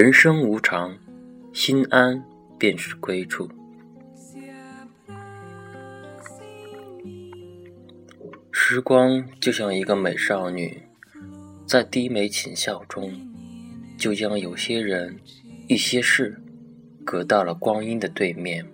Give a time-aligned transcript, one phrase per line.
[0.00, 0.96] 人生无常，
[1.52, 2.24] 心安
[2.56, 3.50] 便是归处。
[8.52, 10.80] 时光就像一个美少女，
[11.66, 13.12] 在低眉浅笑中，
[13.96, 15.18] 就将有些人、
[15.66, 16.40] 一些事，
[17.04, 18.64] 隔到了光阴的对面。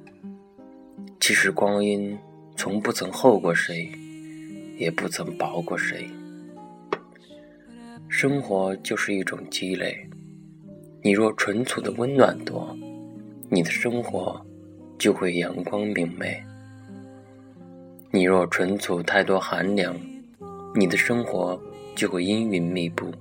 [1.19, 2.19] 其实光阴
[2.55, 3.91] 从不曾厚过谁，
[4.77, 6.06] 也不曾薄过谁。
[8.11, 10.06] 生活就是一种积累。
[11.06, 12.74] 你若纯粹的温暖多，
[13.50, 14.41] 你的生活
[14.98, 16.42] 就会阳光明媚；
[18.11, 19.94] 你若纯粹太多寒凉，
[20.74, 21.62] 你的生活
[21.94, 23.12] 就会阴云密布。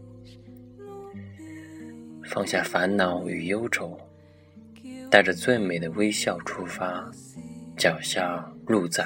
[2.23, 3.99] 放下烦恼与忧愁，
[5.11, 7.11] 带着最美的微笑出发，
[7.75, 9.05] 脚下路在，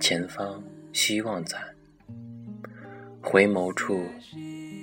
[0.00, 0.60] 前方
[0.92, 1.56] 希望在，
[3.20, 4.04] 回眸处，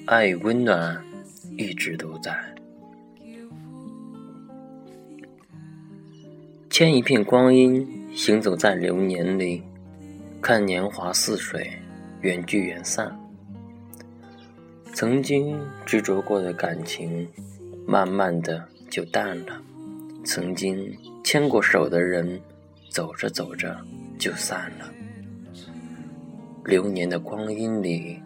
[0.05, 0.97] 爱与温暖
[1.57, 2.33] 一直都在。
[6.79, 7.85] 牵一片光阴，
[8.15, 9.61] 行走在流年里，
[10.41, 11.69] 看年华似水，
[12.21, 13.13] 缘聚缘散。
[14.93, 17.27] 曾经执着过的感情，
[17.85, 19.61] 慢慢的就淡了；
[20.23, 20.89] 曾经
[21.21, 22.39] 牵过手的人，
[22.87, 23.77] 走着走着
[24.17, 24.89] 就散了。
[26.63, 28.21] 流年的光阴里，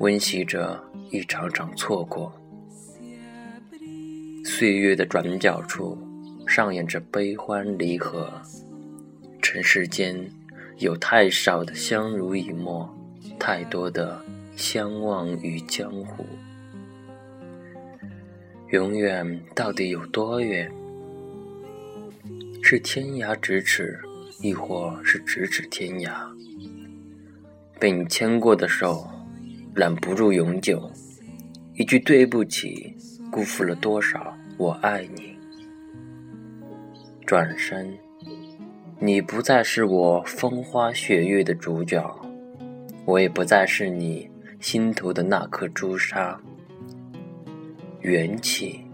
[0.00, 0.78] 温习着
[1.10, 2.30] 一场场错过，
[4.44, 5.96] 岁月的转角处。
[6.54, 8.32] 上演着悲欢离合，
[9.42, 10.16] 尘世间
[10.78, 12.88] 有太少的相濡以沫，
[13.40, 16.24] 太多的相忘于江湖。
[18.70, 20.70] 永远到底有多远？
[22.62, 23.98] 是天涯咫尺，
[24.40, 26.12] 亦或是咫尺天涯？
[27.80, 29.04] 被你牵过的手，
[29.74, 30.88] 揽不住永久。
[31.74, 32.94] 一句对不起，
[33.32, 35.33] 辜负了多少我爱你。
[37.26, 37.96] 转身，
[38.98, 42.14] 你不再是我风花雪月的主角，
[43.06, 44.30] 我也不再是你
[44.60, 46.38] 心头的那颗朱砂。
[48.02, 48.84] 缘起，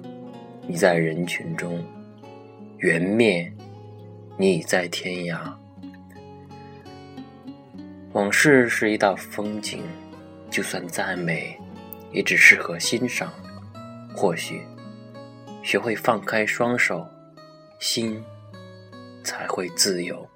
[0.68, 1.72] 你在人群中；
[2.78, 3.52] 缘灭，
[4.36, 5.52] 你已在天涯。
[8.12, 9.82] 往事是一道风景，
[10.48, 11.58] 就算再美，
[12.12, 13.32] 也只适合欣赏。
[14.14, 14.62] 或许，
[15.64, 17.04] 学会放开双手。
[17.80, 18.22] 心
[19.24, 20.28] 才会自由。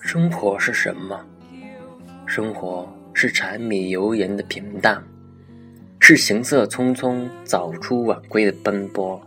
[0.00, 1.22] 生活是什么？
[2.26, 5.04] 生活是柴米油盐的平淡，
[6.00, 9.20] 是行色匆匆、早出晚归的奔波。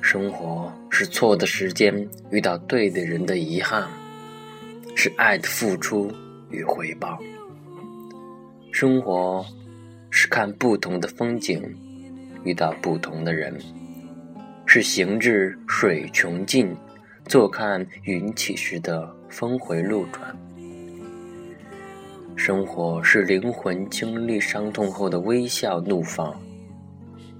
[0.00, 3.88] 生活是错的时间遇到对的人的遗憾，
[4.96, 6.12] 是爱的付出
[6.50, 7.16] 与回报。
[8.72, 9.46] 生活。
[10.22, 11.60] 是看不同的风景，
[12.44, 13.52] 遇到不同的人；
[14.66, 16.72] 是行至水穷尽，
[17.24, 20.32] 坐看云起时的峰回路转。
[22.36, 26.40] 生活是灵魂经历伤痛后的微笑怒放，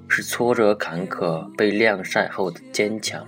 [0.09, 3.25] 是挫折坎坷被晾晒后的坚强。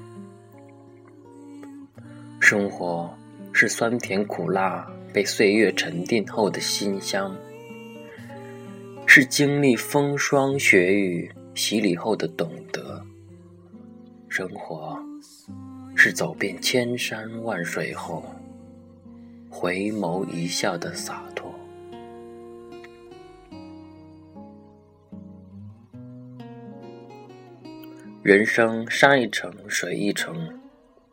[2.41, 3.09] 生活
[3.53, 7.32] 是酸甜苦辣被岁月沉淀后的馨香。
[9.16, 13.00] 是经历风霜雪雨洗礼后的懂得，
[14.28, 14.98] 生活
[15.94, 18.25] 是走遍千山万水后
[19.48, 21.55] 回眸一笑的洒脱。
[28.20, 30.58] 人生山一程，水一程，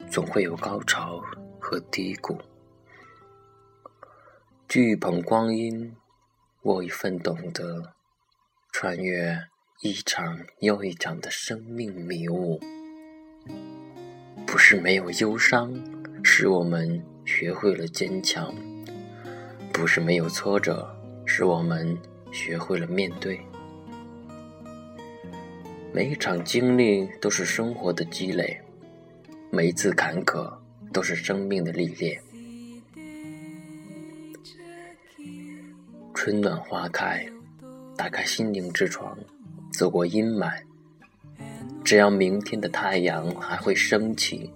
[0.09, 1.21] 总会有高潮
[1.59, 2.36] 和低谷。
[4.68, 5.95] 聚捧光阴。
[6.63, 7.94] 我一份懂得，
[8.72, 9.36] 穿越
[9.81, 12.60] 一场又一场的生命迷雾。
[14.46, 15.74] 不是没有忧伤，
[16.24, 18.54] 使我们学会了坚强；
[19.74, 21.98] 不是没有挫折，使我们
[22.31, 23.42] 学会了面对。
[25.92, 28.62] 每一场经历都是生活的积累，
[29.50, 30.60] 每一次坎坷
[30.94, 32.22] 都是生命的历练。
[36.23, 37.25] 春暖花开，
[37.97, 39.18] 打开心灵之窗，
[39.73, 40.51] 走过阴霾。
[41.83, 44.53] 只要明天的太阳还会升起，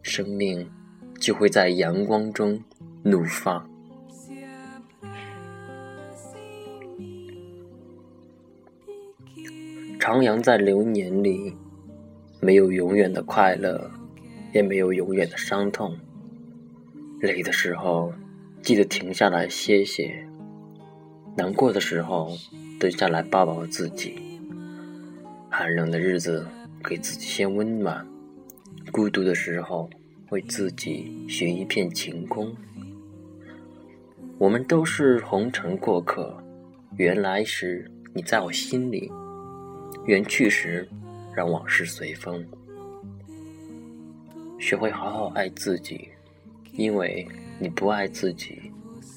[0.00, 0.70] 生命
[1.18, 2.62] 就会在阳光中
[3.02, 3.68] 怒放。
[9.98, 11.52] 徜徉在流年里，
[12.38, 13.90] 没有永远的快乐，
[14.54, 15.98] 也没有永远的伤痛。
[17.18, 18.12] 累的时候，
[18.62, 20.24] 记得停下来歇歇。
[21.38, 22.36] 难过的时候，
[22.80, 24.20] 蹲下来抱抱自己；
[25.48, 26.44] 寒冷的日子，
[26.82, 28.04] 给自己些温暖；
[28.90, 29.88] 孤独的时候，
[30.30, 32.52] 为自己寻一片晴空。
[34.36, 36.42] 我们都是红尘过客，
[36.96, 39.08] 缘来时你在我心里，
[40.06, 40.88] 缘去时
[41.36, 42.44] 让往事随风。
[44.58, 46.08] 学会好好爱自己，
[46.72, 47.24] 因为
[47.60, 48.72] 你不爱自己，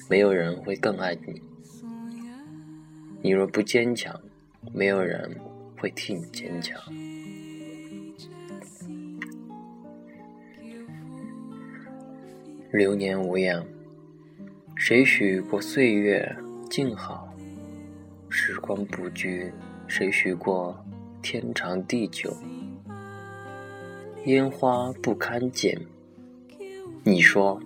[0.08, 1.42] 没有人会更爱你。
[3.24, 4.20] 你若不坚强，
[4.72, 5.30] 没有人
[5.78, 6.76] 会替你坚强。
[12.72, 13.64] 流年无恙，
[14.74, 16.36] 谁许过岁月
[16.68, 17.32] 静好？
[18.28, 19.52] 时光不居，
[19.86, 20.84] 谁许过
[21.22, 22.36] 天长地久？
[24.24, 25.80] 烟花不堪剪，
[27.04, 27.60] 你说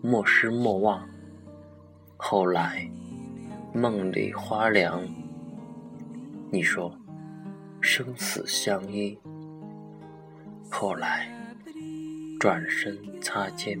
[0.00, 1.06] 莫失莫忘。
[2.16, 2.88] 后来。
[3.76, 5.04] 梦里花凉，
[6.48, 6.96] 你说
[7.80, 9.18] 生死相依。
[10.70, 11.28] 后来
[12.38, 13.76] 转身擦肩，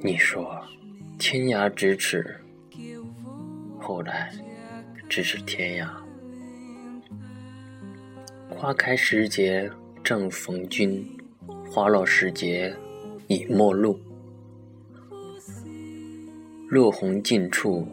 [0.00, 0.58] 你说
[1.18, 2.34] 天涯咫尺。
[3.78, 4.32] 后来
[5.10, 5.90] 咫尺天涯，
[8.48, 9.70] 花开时节
[10.02, 11.06] 正逢君，
[11.70, 12.74] 花落时节
[13.26, 14.00] 已陌路。
[16.70, 17.88] 落红尽处，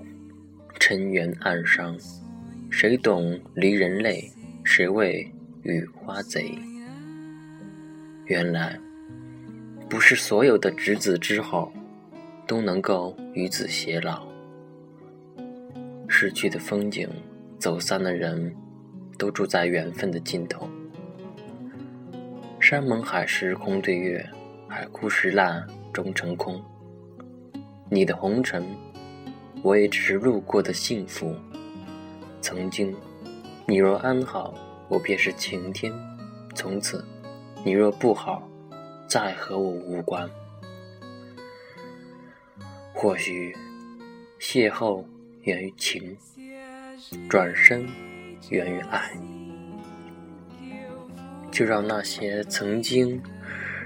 [0.77, 1.98] 尘缘暗伤。
[2.69, 4.30] 谁懂离人泪？
[4.66, 5.25] 谁为
[5.63, 6.60] 雨花贼？
[8.25, 8.77] 原来，
[9.89, 11.72] 不是所有的执子之手
[12.45, 14.27] 都能够与子偕老。
[16.10, 17.07] 逝去的风景，
[17.57, 18.54] 走散的人，
[19.18, 20.69] 都住在缘分的尽头。
[22.60, 24.27] 山盟海誓空对月，
[24.68, 26.62] 海枯石烂终成空。
[27.96, 28.62] 你的红尘，
[29.64, 31.34] 我也只是路过的幸福。
[32.42, 32.94] 曾经，
[33.66, 34.54] 你若安好，
[34.90, 35.94] 我便是晴天；
[36.54, 37.06] 从此，
[37.64, 38.46] 你若不好，
[39.08, 40.30] 再和我无关。
[42.94, 43.56] 或许，
[44.42, 45.02] 邂逅
[45.44, 46.18] 源于情，
[47.30, 47.88] 转身
[48.50, 49.10] 源于爱。
[51.50, 53.24] 就让那些曾经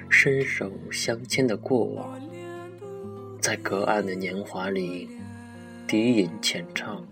[0.09, 2.19] 伸手相牵的过往。
[3.49, 5.09] 在隔岸的年华里，
[5.87, 7.03] 低吟浅唱，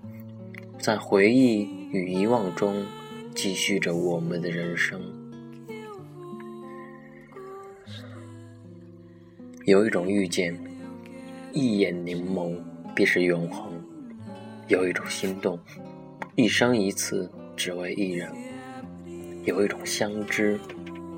[0.78, 2.86] 在回忆与遗忘中，
[3.34, 5.02] 继续着我们的人生。
[9.66, 10.56] 有一种遇见，
[11.54, 12.56] 一眼凝眸
[12.94, 13.72] 便是永恒；
[14.68, 15.60] 有一种心动，
[16.36, 18.30] 一生一次只为一人；
[19.44, 20.60] 有一种相知，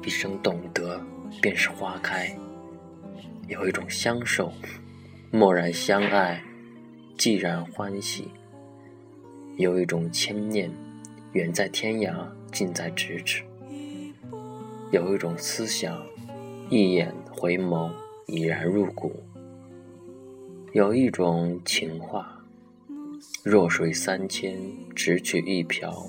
[0.01, 0.98] 一生懂得
[1.42, 2.33] 便是花开；
[3.50, 4.54] 有一种相守。
[5.31, 6.42] 默然相爱，
[7.16, 8.30] 既然欢喜。
[9.57, 10.71] 有一种牵念，
[11.33, 13.44] 远在天涯，近在咫尺。
[14.90, 16.04] 有一种思想，
[16.68, 17.92] 一眼回眸，
[18.26, 19.21] 已然入骨。
[20.74, 22.44] 有一种情话，
[23.44, 24.59] 弱水三千，
[24.95, 26.07] 只取一瓢。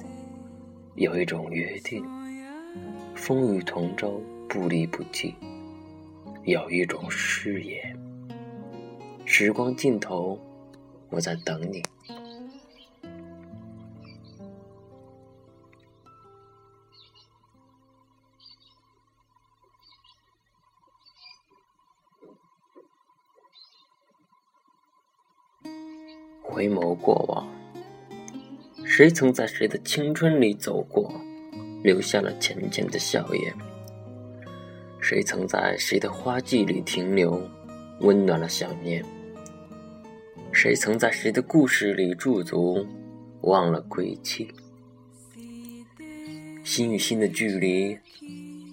[0.94, 2.02] 有一种约定，
[3.14, 5.34] 风雨同舟，不离不弃。
[6.44, 7.99] 有一种誓言。
[9.32, 10.36] 时光尽头，
[11.08, 11.80] 我在等你。
[26.42, 27.48] 回眸过往，
[28.84, 31.08] 谁曾在谁的青春里走过，
[31.84, 33.56] 留下了浅浅的笑颜？
[35.00, 37.40] 谁曾在谁的花季里停留，
[38.00, 39.02] 温暖了想念？
[40.62, 42.86] 谁曾在谁的故事里驻足，
[43.40, 44.46] 忘了归期？
[46.62, 47.96] 心与心的距离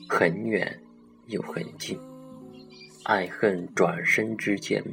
[0.09, 0.81] 很远
[1.27, 1.97] 又很近，
[3.03, 4.83] 爱恨转身之间，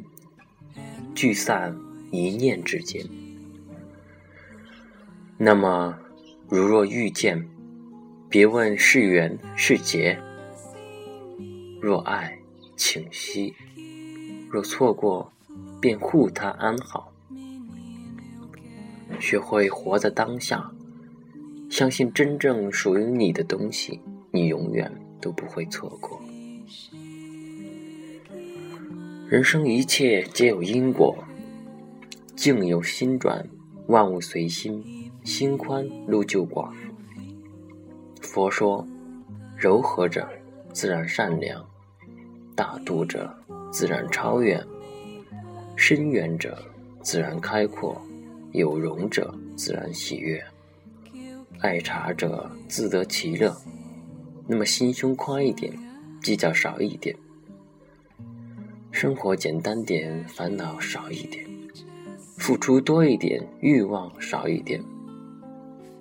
[1.17, 1.77] 聚散
[2.13, 3.05] 一念之间。
[5.37, 5.99] 那么，
[6.49, 7.45] 如若遇见，
[8.29, 10.17] 别问是缘是劫；
[11.81, 12.39] 若爱，
[12.77, 13.53] 请息；
[14.49, 15.34] 若错过。
[15.85, 17.13] 便护他安好，
[19.21, 20.73] 学会活在当下，
[21.69, 24.01] 相信真正属于你的东西，
[24.31, 26.19] 你永远都不会错过。
[29.29, 31.23] 人生一切皆有因果，
[32.35, 33.47] 境由心转，
[33.89, 34.83] 万物随心，
[35.23, 36.75] 心宽路就广。
[38.23, 38.89] 佛说，
[39.55, 40.27] 柔和者
[40.73, 41.63] 自然善良，
[42.57, 43.37] 大度者
[43.71, 44.67] 自然超越。
[45.77, 46.57] 深远者，
[47.03, 47.95] 自然开阔；
[48.53, 50.39] 有容者，自然喜悦；
[51.61, 53.55] 爱茶者，自得其乐。
[54.47, 55.73] 那么心胸宽一点，
[56.23, 57.15] 计较少一点，
[58.93, 61.45] 生活简单点，烦恼少一点，
[62.37, 64.83] 付出多一点，欲望少一点，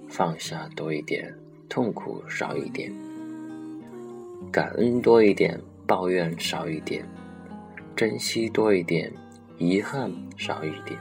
[0.08, 1.34] 放下多一点，
[1.68, 2.94] 痛苦少一点，
[4.52, 7.04] 感恩多一点，抱怨少一点，
[7.96, 9.12] 珍惜多一点，
[9.66, 11.00] 遗憾少一点，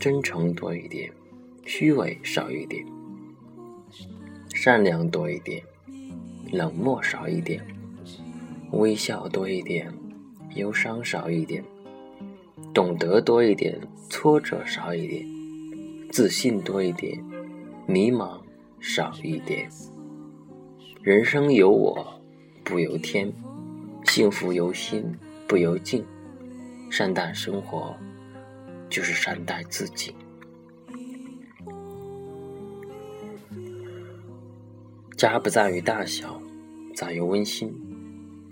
[0.00, 1.08] 真诚多一点，
[1.64, 2.84] 虚伪少一点，
[4.52, 5.62] 善良多一点。
[6.50, 7.64] 冷漠少一点，
[8.72, 9.90] 微笑多一点，
[10.56, 11.64] 忧伤少一点，
[12.74, 15.24] 懂得多一点，挫折少一点，
[16.10, 17.24] 自信多一点，
[17.86, 18.36] 迷茫
[18.80, 19.70] 少一点。
[21.02, 22.20] 人生由我
[22.64, 23.32] 不由天，
[24.06, 26.04] 幸福由心不由境。
[26.92, 27.96] 善待生活，
[28.90, 30.14] 就是善待自己。
[35.16, 36.38] 家不在于大小。
[36.94, 37.74] 在于温馨，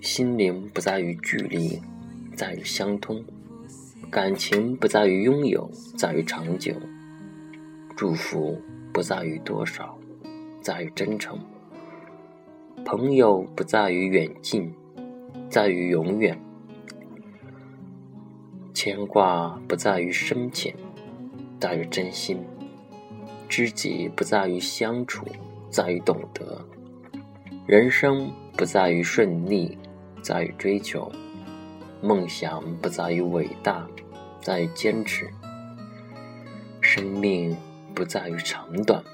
[0.00, 1.78] 心灵不在于距离，
[2.35, 3.23] 在于相通；
[4.11, 6.73] 感情不在于拥有，在于长久；
[7.94, 8.59] 祝福
[8.90, 9.99] 不在于多少，
[10.62, 11.37] 在于真诚；
[12.87, 14.73] 朋友不在于远近，
[15.50, 16.35] 在于永远；
[18.82, 20.75] 牵挂不在于深浅，
[21.60, 22.38] 在于真心；
[23.46, 25.22] 知己不在于相处，
[25.68, 26.64] 在于懂得。
[27.66, 29.76] 人生不在于顺利，
[30.22, 31.12] 在于追求；
[32.00, 33.87] 梦想不在于伟大，
[34.40, 35.26] 在于坚持；
[36.80, 37.54] 生命
[37.94, 39.04] 不在于长短，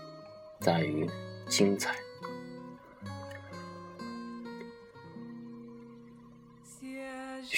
[0.60, 1.04] 在于
[1.48, 2.05] 精彩。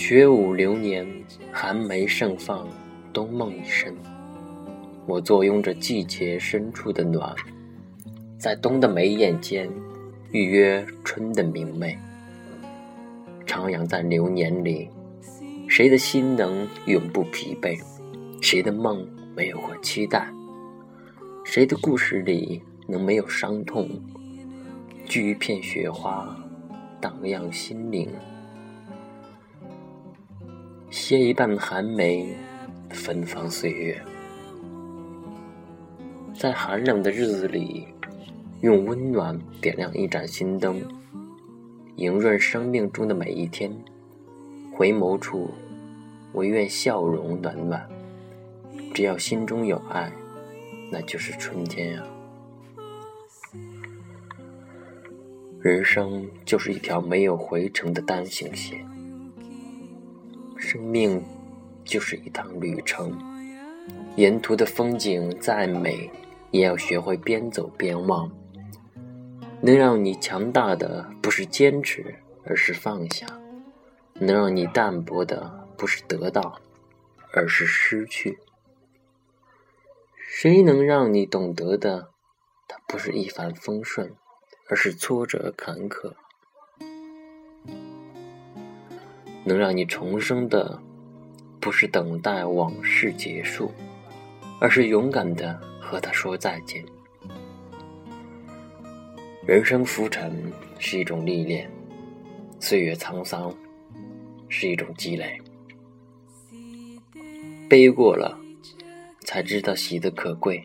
[0.00, 1.05] 雪舞流年，
[1.50, 2.69] 寒梅盛放，
[3.12, 3.93] 冬梦已深。
[5.07, 7.35] 我坐拥着季节深处的暖，
[8.38, 9.69] 在冬的眉眼间。
[10.31, 11.99] 预约春的明媚，
[13.45, 14.88] 徜徉在流年里，
[15.67, 17.76] 谁的心能永不疲惫？
[18.40, 20.33] 谁的梦没有过期待？
[21.45, 23.88] 谁的故事里能没有伤痛？
[25.05, 26.38] 聚一片雪花，
[27.00, 28.07] 荡漾心灵；
[30.90, 32.35] 歇一半寒梅，
[32.90, 34.00] 芬芳岁月。
[36.35, 37.87] 在寒冷的日子里。
[38.61, 40.83] 用温暖点亮一盏心灯，
[41.95, 43.71] 迎润生命中的每一天。
[44.75, 45.49] 回眸处，
[46.33, 47.88] 唯愿笑容暖暖。
[48.92, 50.11] 只要心中有爱，
[50.90, 52.02] 那就是春天呀。
[55.61, 58.85] 人生就是一条没有回程的单行线，
[60.68, 61.25] 生命
[61.82, 63.16] 就是一趟旅程。
[64.16, 66.10] 沿途的风景再美，
[66.50, 68.30] 也要学会边走边望。
[69.62, 73.26] 能让你强大的不是坚持，而是放下；
[74.12, 76.60] 能让你淡泊的不是得到，
[77.32, 78.38] 而是失去。
[80.18, 82.10] 谁能让你懂得的，
[82.68, 84.12] 它不是一帆风顺，
[84.68, 86.12] 而是挫折坎坷；
[89.49, 90.78] 能让你重生的，
[91.59, 93.73] 不是等待往事结束，
[94.61, 96.85] 而是勇敢的和他说再见。
[99.47, 101.67] 人生浮沉是一种历练，
[102.61, 103.50] 岁月沧桑
[104.50, 105.40] 是一种积累。
[107.71, 108.38] 悲过了，
[109.21, 110.61] 才知道喜的可贵；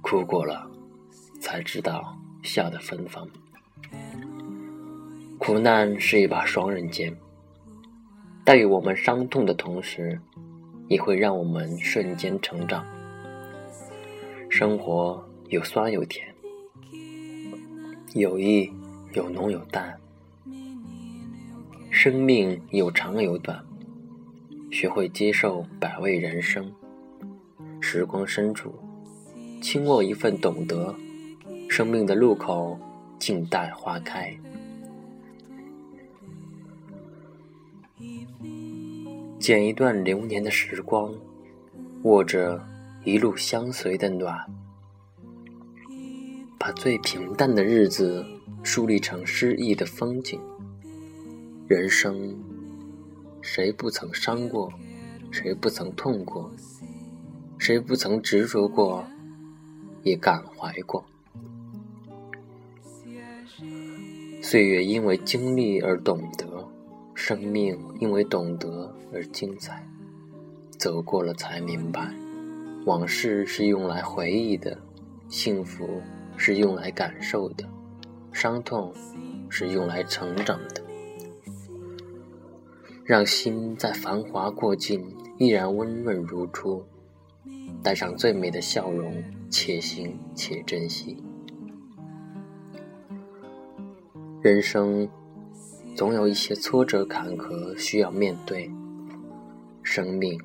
[0.00, 0.70] 哭过了，
[1.40, 3.28] 才知道笑的芬芳。
[5.38, 7.12] 苦难是一把双刃剑，
[8.44, 10.20] 带给我们伤痛的同时，
[10.88, 12.84] 也会让我们瞬间成长。
[14.48, 16.26] 生活有酸有甜。
[18.14, 18.70] 友谊
[19.12, 19.96] 有浓有淡，
[21.88, 23.64] 生命有长有短，
[24.70, 26.70] 学会接受百味人生。
[27.80, 28.74] 时光深处，
[29.62, 30.94] 轻握一份懂得，
[31.70, 32.78] 生命的路口
[33.18, 34.36] 静待花开。
[39.42, 41.12] 剪一段流年的时光，
[42.04, 42.64] 握着
[43.02, 44.38] 一路相随的暖。
[46.60, 48.24] 把最平淡的日子
[48.62, 50.40] 树立成诗意的风景。
[51.66, 52.38] 人生，
[53.40, 54.72] 谁不曾伤过？
[55.32, 56.48] 谁不曾痛过？
[57.58, 59.04] 谁不曾执着过？
[60.04, 61.04] 也感怀过。
[64.40, 66.51] 岁月因为经历而懂得，
[67.14, 69.86] 生命因为懂得而精彩。
[70.78, 72.12] 走过了才明白，
[72.86, 74.76] 往事是用来回忆的，
[75.28, 76.02] 幸福
[76.36, 77.64] 是用来感受的，
[78.32, 78.92] 伤痛
[79.48, 80.82] 是用来成长的。
[83.04, 85.04] 让心在繁华过尽，
[85.38, 86.84] 依然温润如初，
[87.82, 91.22] 带上最美的笑容，且行且珍惜。
[94.40, 95.08] 人生
[95.94, 98.70] 总有一些挫折坎坷需要面对，
[99.82, 100.40] 生命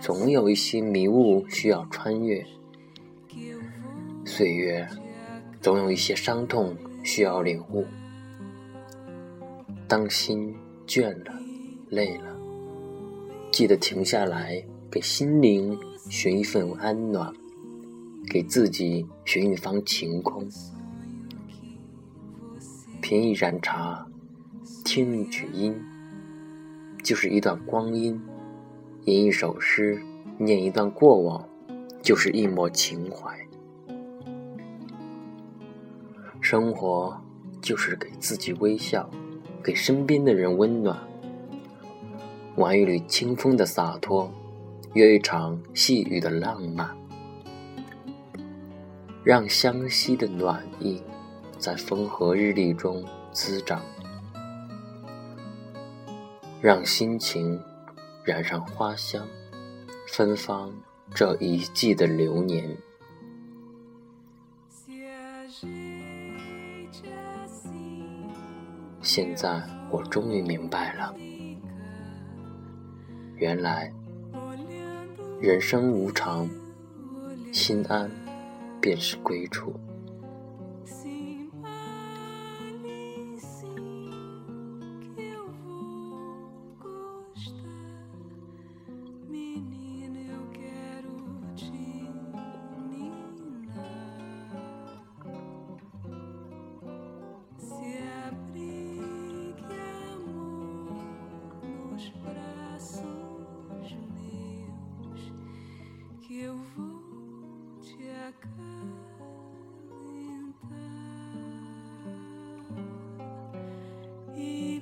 [0.00, 2.44] 总有一些迷雾需要穿越，
[4.24, 4.86] 岁月
[5.60, 7.86] 总有一些伤痛需要领悟。
[9.86, 10.54] 当心
[10.86, 11.32] 倦了、
[11.88, 12.36] 累了，
[13.52, 15.78] 记得停下来，给心灵
[16.10, 17.32] 寻一份安暖，
[18.28, 20.48] 给自己寻一方晴空。
[23.00, 24.06] 品一盏茶，
[24.84, 25.74] 听一曲音，
[27.02, 28.20] 就是一段光阴；
[29.06, 30.00] 吟一首诗，
[30.36, 31.42] 念一段过往，
[32.02, 33.34] 就是一抹情怀。
[36.42, 37.18] 生活
[37.62, 39.08] 就是给自己微笑，
[39.62, 40.96] 给身边的人温暖。
[42.56, 44.30] 玩一缕清风的洒脱，
[44.92, 46.94] 约一场细雨的浪漫，
[49.24, 51.02] 让相惜的暖意。
[51.58, 53.80] 在风和日丽中滋长，
[56.64, 57.60] 让心情
[58.24, 59.28] 染上花香，
[60.08, 60.72] 芬芳
[61.14, 62.74] 这一季的流年。
[69.02, 71.14] 现在我终于明白了，
[73.36, 73.92] 原来
[75.42, 76.48] 人生无常，
[77.52, 78.10] 心安
[78.80, 79.78] 便是归处。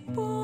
[0.07, 0.42] people.